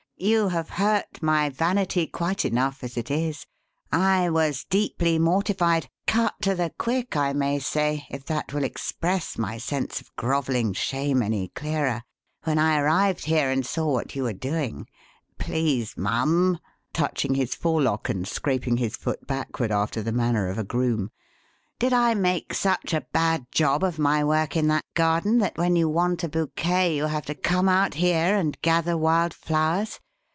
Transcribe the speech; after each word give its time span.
You 0.23 0.49
have 0.49 0.69
hurt 0.69 1.23
my 1.23 1.49
vanity 1.49 2.05
quite 2.05 2.45
enough 2.45 2.83
as 2.83 2.95
it 2.95 3.09
is. 3.09 3.47
I 3.91 4.29
was 4.29 4.65
deeply 4.69 5.17
mortified 5.17 5.89
cut 6.05 6.35
to 6.43 6.53
the 6.53 6.71
quick, 6.77 7.17
I 7.17 7.33
may 7.33 7.57
say, 7.57 8.05
if 8.11 8.25
that 8.25 8.53
will 8.53 8.63
express 8.63 9.39
my 9.39 9.57
sense 9.57 9.99
of 9.99 10.15
grovelling 10.17 10.73
shame 10.73 11.23
any 11.23 11.47
clearer 11.47 12.03
when 12.43 12.59
I 12.59 12.77
arrived 12.77 13.25
here 13.25 13.49
and 13.49 13.65
saw 13.65 13.91
what 13.93 14.15
you 14.15 14.21
were 14.21 14.31
doing. 14.33 14.85
Please, 15.39 15.97
mum" 15.97 16.59
touching 16.93 17.33
his 17.33 17.55
forelock 17.55 18.07
and 18.07 18.27
scraping 18.27 18.77
his 18.77 18.95
foot 18.95 19.25
backward 19.25 19.71
after 19.71 20.03
the 20.03 20.11
manner 20.11 20.49
of 20.49 20.59
a 20.59 20.63
groom 20.63 21.09
"did 21.79 21.93
I 21.93 22.13
make 22.13 22.53
such 22.53 22.93
a 22.93 23.01
bad 23.11 23.47
job 23.51 23.83
of 23.83 23.97
my 23.97 24.23
work 24.23 24.55
in 24.55 24.67
that 24.67 24.85
garden 24.93 25.39
that 25.39 25.57
when 25.57 25.75
you 25.75 25.89
want 25.89 26.23
a 26.23 26.29
bouquet 26.29 26.95
you 26.95 27.05
have 27.07 27.25
to 27.25 27.33
come 27.33 27.67
out 27.67 27.95
here 27.95 28.35
and 28.35 28.61
gather 28.61 28.95
wild 28.95 29.33
flowers? 29.33 29.99